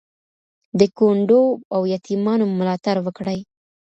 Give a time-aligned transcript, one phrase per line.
[0.79, 1.41] د کونډو
[1.75, 3.39] او یتیمانو ملاتړ وکړئ.